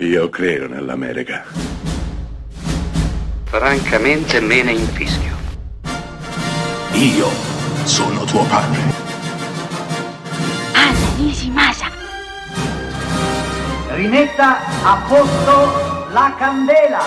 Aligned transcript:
Io 0.00 0.28
credo 0.28 0.68
nell'America. 0.68 1.42
Francamente 3.44 4.40
me 4.40 4.62
ne 4.62 4.72
infischio. 4.72 5.34
Io 6.92 7.28
sono 7.84 8.24
tuo 8.24 8.44
padre. 8.44 8.78
Anna 10.74 11.16
Nishimasa. 11.16 11.86
Rimetta 13.94 14.58
a 14.84 15.02
posto 15.08 16.12
la 16.12 16.34
candela. 16.36 17.00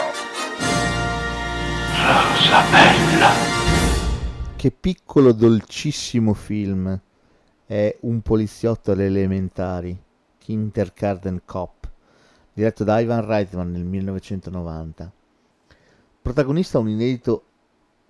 Rosa 1.94 2.64
bella. 2.72 3.30
Che 4.56 4.72
piccolo 4.72 5.32
dolcissimo 5.34 6.34
film 6.34 7.00
è 7.68 7.96
Un 8.00 8.22
poliziotto 8.22 8.94
alle 8.94 9.06
elementari, 9.06 9.96
Kindergarten 10.40 11.42
Cop, 11.46 11.79
diretto 12.60 12.84
da 12.84 13.00
Ivan 13.00 13.26
Reitman 13.26 13.72
nel 13.72 13.86
1990. 13.86 15.10
Protagonista 16.22 16.78
un 16.78 16.90
inedito, 16.90 17.42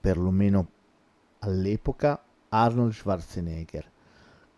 perlomeno 0.02 0.68
all'epoca, 1.40 2.20
Arnold 2.50 2.94
Schwarzenegger, 2.94 3.92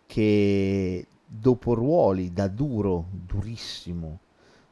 che 0.06 1.06
dopo 1.26 1.74
ruoli 1.74 2.32
da 2.32 2.48
duro, 2.48 3.06
durissimo, 3.10 4.20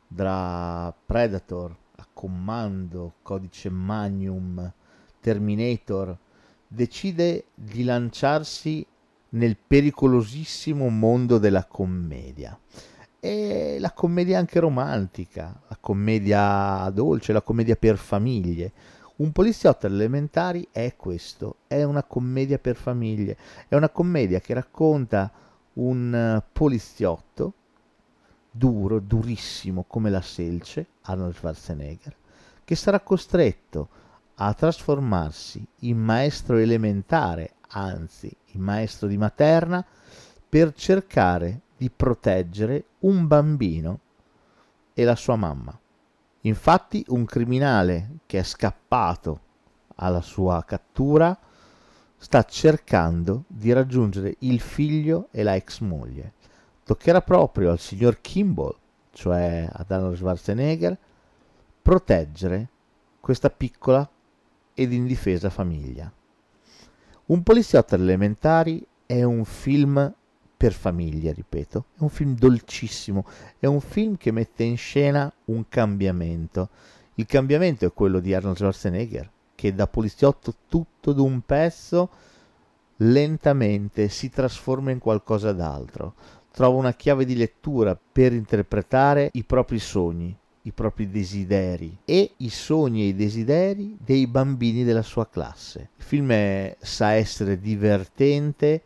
da 0.09 0.95
Predator 1.05 1.77
a 1.97 2.07
Commando, 2.11 3.17
Codice 3.21 3.69
Magnum, 3.69 4.73
Terminator, 5.21 6.17
decide 6.67 7.45
di 7.55 7.85
lanciarsi 7.85 8.87
nel 9.31 9.59
pericolosissimo 9.59 10.89
mondo 10.89 11.37
della 11.37 11.67
commedia. 11.67 12.59
E 13.23 13.77
la 13.79 13.93
commedia 13.93 14.39
anche 14.39 14.61
romantica, 14.61 15.61
la 15.69 15.77
commedia 15.79 16.91
dolce, 16.91 17.35
la 17.35 17.43
commedia 17.43 17.77
per 17.77 17.99
famiglie. 17.99 18.73
Un 19.17 19.33
poliziotto 19.33 19.87
elementari 19.87 20.67
è 20.73 20.95
questo, 20.97 21.57
è 21.67 21.83
una 21.83 22.03
commedia 22.03 22.59
per 22.59 22.77
famiglie, 22.77 23.37
è 23.69 23.75
una 23.75 23.91
commedia 23.91 24.41
che 24.41 24.55
racconta 24.55 25.31
un 25.75 26.43
poliziotto 26.51 27.53
duro, 28.51 28.99
durissimo 28.99 29.85
come 29.87 30.09
la 30.09 30.23
selce, 30.23 30.87
Arnold 31.03 31.35
Schwarzenegger, 31.35 32.17
che 32.65 32.75
sarà 32.75 33.01
costretto 33.01 33.89
a 34.37 34.55
trasformarsi 34.55 35.63
in 35.81 35.99
maestro 35.99 36.57
elementare, 36.57 37.57
anzi 37.69 38.35
in 38.53 38.63
maestro 38.63 39.07
di 39.07 39.19
materna, 39.19 39.85
per 40.49 40.73
cercare 40.73 41.61
di 41.81 41.89
proteggere 41.89 42.85
un 43.01 43.27
bambino 43.27 44.01
e 44.93 45.03
la 45.03 45.17
sua 45.17 45.37
mamma. 45.37 45.75
Infatti 46.43 47.03
un 47.09 47.25
criminale 47.25 48.19
che 48.27 48.41
è 48.41 48.43
scappato 48.43 49.41
alla 49.95 50.21
sua 50.21 50.63
cattura 50.67 51.35
sta 52.19 52.43
cercando 52.43 53.45
di 53.47 53.73
raggiungere 53.73 54.37
il 54.41 54.61
figlio 54.61 55.29
e 55.31 55.43
la 55.43 55.55
ex 55.55 55.81
moglie. 55.81 56.35
Toccherà 56.85 57.23
proprio 57.23 57.71
al 57.71 57.79
signor 57.79 58.21
Kimball, 58.21 58.77
cioè 59.13 59.67
ad 59.73 59.91
Arnold 59.91 60.17
Schwarzenegger, 60.17 60.99
proteggere 61.81 62.69
questa 63.21 63.49
piccola 63.49 64.07
ed 64.75 64.93
indifesa 64.93 65.49
famiglia. 65.49 66.13
Un 67.27 67.43
poliziotto 67.43 67.95
elementari 67.95 68.87
è 69.07 69.23
un 69.23 69.47
film 69.47 70.15
per 70.61 70.75
famiglia, 70.75 71.33
ripeto, 71.33 71.87
è 71.97 72.03
un 72.03 72.11
film 72.11 72.35
dolcissimo, 72.35 73.25
è 73.59 73.65
un 73.65 73.81
film 73.81 74.19
che 74.19 74.31
mette 74.31 74.63
in 74.63 74.77
scena 74.77 75.33
un 75.47 75.67
cambiamento. 75.71 76.69
Il 77.15 77.25
cambiamento 77.25 77.87
è 77.87 77.93
quello 77.95 78.21
di 78.21 78.35
Arnold 78.35 78.57
Schwarzenegger, 78.57 79.31
che 79.55 79.75
da 79.75 79.87
poliziotto 79.87 80.53
tutto 80.69 81.15
d'un 81.15 81.41
pezzo 81.47 82.11
lentamente 82.99 84.11
si 84.11 84.29
trasforma 84.29 84.91
in 84.91 84.99
qualcosa 84.99 85.55
d'altro. 85.55 86.13
Trova 86.51 86.77
una 86.77 86.93
chiave 86.93 87.25
di 87.25 87.37
lettura 87.37 87.99
per 88.13 88.35
interpretare 88.35 89.31
i 89.33 89.45
propri 89.45 89.79
sogni, 89.79 90.37
i 90.65 90.73
propri 90.73 91.09
desideri 91.09 91.97
e 92.05 92.33
i 92.37 92.51
sogni 92.51 93.05
e 93.05 93.07
i 93.07 93.17
desideri 93.17 93.97
dei 93.99 94.27
bambini 94.27 94.85
della 94.85 95.01
sua 95.01 95.27
classe. 95.27 95.89
Il 95.97 96.05
film 96.05 96.33
è, 96.33 96.77
sa 96.81 97.13
essere 97.13 97.59
divertente 97.59 98.83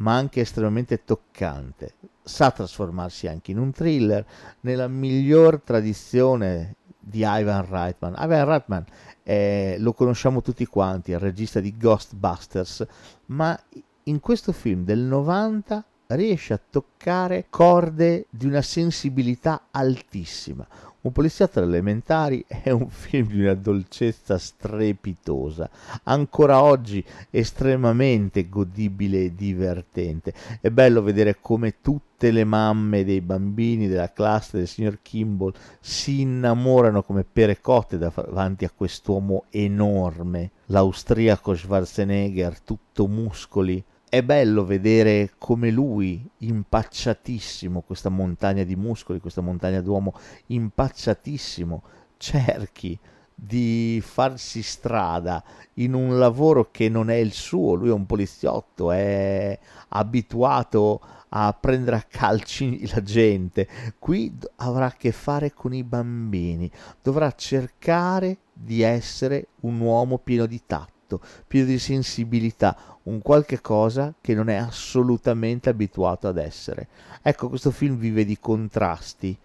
ma 0.00 0.14
anche 0.14 0.40
estremamente 0.40 1.04
toccante. 1.04 1.94
Sa 2.22 2.50
trasformarsi 2.50 3.26
anche 3.26 3.50
in 3.50 3.58
un 3.58 3.72
thriller 3.72 4.24
nella 4.60 4.88
miglior 4.88 5.60
tradizione 5.62 6.76
di 6.98 7.22
Ivan 7.24 7.66
Reitman. 7.68 8.14
Ivan 8.18 8.44
Reitman 8.44 8.84
eh, 9.22 9.76
lo 9.78 9.92
conosciamo 9.92 10.42
tutti 10.42 10.66
quanti, 10.66 11.12
è 11.12 11.14
il 11.14 11.20
regista 11.20 11.60
di 11.60 11.76
Ghostbusters, 11.76 12.86
ma 13.26 13.58
in 14.04 14.20
questo 14.20 14.52
film 14.52 14.84
del 14.84 15.00
90 15.00 15.84
riesce 16.08 16.52
a 16.52 16.60
toccare 16.70 17.46
corde 17.48 18.26
di 18.30 18.46
una 18.46 18.62
sensibilità 18.62 19.66
altissima, 19.70 20.66
un 21.02 21.12
poliziotto 21.12 21.62
elementari 21.62 22.44
è 22.46 22.70
un 22.70 22.88
film 22.88 23.28
di 23.28 23.40
una 23.40 23.54
dolcezza 23.54 24.36
strepitosa, 24.36 25.68
ancora 26.04 26.62
oggi 26.62 27.04
estremamente 27.30 28.48
godibile 28.48 29.24
e 29.24 29.34
divertente. 29.34 30.34
È 30.60 30.68
bello 30.68 31.02
vedere 31.02 31.38
come 31.40 31.76
tutte 31.80 32.30
le 32.30 32.44
mamme 32.44 33.04
dei 33.04 33.22
bambini 33.22 33.88
della 33.88 34.12
classe 34.12 34.58
del 34.58 34.68
signor 34.68 34.98
Kimball 35.00 35.54
si 35.80 36.20
innamorano 36.20 37.02
come 37.02 37.24
pere 37.24 37.60
cotte 37.60 37.96
davanti 37.96 38.66
a 38.66 38.72
quest'uomo 38.74 39.44
enorme, 39.48 40.50
l'austriaco 40.66 41.54
Schwarzenegger, 41.54 42.60
tutto 42.60 43.06
muscoli, 43.06 43.82
è 44.10 44.24
bello 44.24 44.64
vedere 44.64 45.34
come 45.38 45.70
lui, 45.70 46.28
impacciatissimo, 46.38 47.82
questa 47.82 48.08
montagna 48.08 48.64
di 48.64 48.74
muscoli, 48.74 49.20
questa 49.20 49.40
montagna 49.40 49.80
d'uomo 49.80 50.14
impacciatissimo, 50.46 51.82
cerchi 52.16 52.98
di 53.32 54.02
farsi 54.04 54.62
strada 54.62 55.42
in 55.74 55.94
un 55.94 56.18
lavoro 56.18 56.72
che 56.72 56.88
non 56.88 57.08
è 57.08 57.14
il 57.14 57.32
suo, 57.32 57.74
lui 57.74 57.90
è 57.90 57.92
un 57.92 58.04
poliziotto, 58.04 58.90
è 58.90 59.56
abituato 59.90 61.00
a 61.28 61.56
prendere 61.58 61.96
a 61.96 62.06
calci 62.06 62.84
la 62.92 63.04
gente, 63.04 63.68
qui 64.00 64.36
avrà 64.56 64.86
a 64.86 64.92
che 64.92 65.12
fare 65.12 65.54
con 65.54 65.72
i 65.72 65.84
bambini, 65.84 66.68
dovrà 67.00 67.30
cercare 67.30 68.38
di 68.52 68.82
essere 68.82 69.50
un 69.60 69.78
uomo 69.78 70.18
pieno 70.18 70.46
di 70.46 70.60
tatto 70.66 70.99
affetto, 71.10 71.20
pieno 71.46 71.66
di 71.66 71.78
sensibilità, 71.78 72.76
un 73.04 73.20
qualche 73.20 73.60
cosa 73.60 74.14
che 74.20 74.34
non 74.34 74.48
è 74.48 74.54
assolutamente 74.54 75.68
abituato 75.68 76.28
ad 76.28 76.38
essere. 76.38 76.88
Ecco, 77.22 77.48
questo 77.48 77.70
film 77.70 77.96
vive 77.96 78.24
di 78.24 78.38
contrasti, 78.38 79.36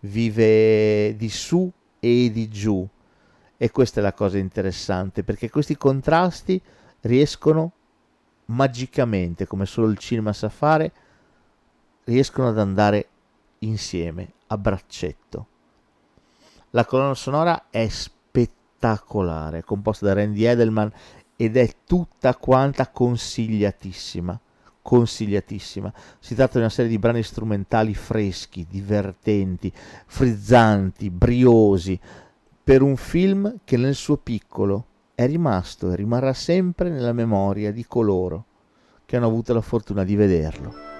vive 0.00 1.14
di 1.16 1.28
su 1.28 1.70
e 2.00 2.30
di 2.32 2.48
giù. 2.48 2.86
E 3.56 3.70
questa 3.70 4.00
è 4.00 4.02
la 4.02 4.12
cosa 4.12 4.38
interessante, 4.38 5.22
perché 5.22 5.48
questi 5.48 5.76
contrasti 5.76 6.60
riescono 7.02 7.72
magicamente, 8.46 9.46
come 9.46 9.64
solo 9.64 9.88
il 9.88 9.98
cinema 9.98 10.32
sa 10.32 10.48
fare, 10.48 10.92
riescono 12.04 12.48
ad 12.48 12.58
andare 12.58 13.08
insieme, 13.60 14.32
a 14.48 14.58
braccetto. 14.58 15.46
La 16.70 16.84
colonna 16.84 17.14
sonora 17.14 17.66
è 17.70 17.88
spettacolare, 18.84 19.64
composta 19.64 20.06
da 20.06 20.12
Randy 20.12 20.44
Edelman 20.44 20.92
ed 21.36 21.56
è 21.56 21.68
tutta 21.86 22.36
quanta 22.36 22.88
consigliatissima. 22.88 24.38
Consigliatissima. 24.82 25.90
Si 26.18 26.34
tratta 26.34 26.54
di 26.54 26.58
una 26.58 26.68
serie 26.68 26.90
di 26.90 26.98
brani 26.98 27.22
strumentali 27.22 27.94
freschi, 27.94 28.66
divertenti, 28.68 29.72
frizzanti, 30.06 31.08
briosi, 31.08 31.98
per 32.62 32.82
un 32.82 32.96
film 32.96 33.60
che 33.64 33.78
nel 33.78 33.94
suo 33.94 34.18
piccolo 34.18 34.86
è 35.14 35.26
rimasto 35.26 35.90
e 35.90 35.96
rimarrà 35.96 36.34
sempre 36.34 36.90
nella 36.90 37.12
memoria 37.12 37.72
di 37.72 37.86
coloro 37.86 38.44
che 39.06 39.16
hanno 39.16 39.26
avuto 39.26 39.54
la 39.54 39.62
fortuna 39.62 40.04
di 40.04 40.16
vederlo. 40.16 40.93